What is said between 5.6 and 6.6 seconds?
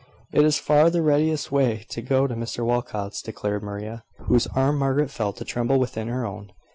within her own.